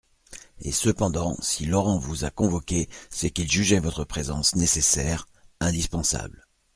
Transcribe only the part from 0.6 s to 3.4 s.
Et cependant si Laurent vous a convoqué, c'est